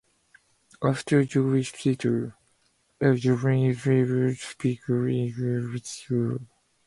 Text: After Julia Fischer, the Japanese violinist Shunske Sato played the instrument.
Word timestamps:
After 0.83 1.23
Julia 1.23 1.63
Fischer, 1.63 2.33
the 2.97 3.13
Japanese 3.13 3.77
violinist 3.83 4.57
Shunske 4.57 4.79
Sato 4.79 4.85
played 4.97 5.35
the 5.35 5.73
instrument. 5.77 6.47